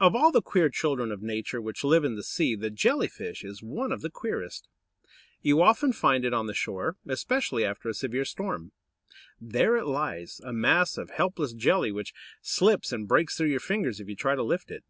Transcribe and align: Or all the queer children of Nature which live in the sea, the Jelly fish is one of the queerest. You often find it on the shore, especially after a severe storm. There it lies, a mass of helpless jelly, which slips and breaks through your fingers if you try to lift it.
Or 0.00 0.16
all 0.16 0.32
the 0.32 0.40
queer 0.40 0.70
children 0.70 1.12
of 1.12 1.20
Nature 1.20 1.60
which 1.60 1.84
live 1.84 2.04
in 2.04 2.14
the 2.14 2.22
sea, 2.22 2.54
the 2.54 2.70
Jelly 2.70 3.06
fish 3.06 3.44
is 3.44 3.62
one 3.62 3.92
of 3.92 4.00
the 4.00 4.08
queerest. 4.08 4.66
You 5.42 5.60
often 5.60 5.92
find 5.92 6.24
it 6.24 6.32
on 6.32 6.46
the 6.46 6.54
shore, 6.54 6.96
especially 7.06 7.62
after 7.62 7.90
a 7.90 7.92
severe 7.92 8.24
storm. 8.24 8.72
There 9.38 9.76
it 9.76 9.84
lies, 9.84 10.40
a 10.42 10.54
mass 10.54 10.96
of 10.96 11.10
helpless 11.10 11.52
jelly, 11.52 11.92
which 11.92 12.14
slips 12.40 12.92
and 12.92 13.06
breaks 13.06 13.36
through 13.36 13.50
your 13.50 13.60
fingers 13.60 14.00
if 14.00 14.08
you 14.08 14.16
try 14.16 14.36
to 14.36 14.42
lift 14.42 14.70
it. 14.70 14.84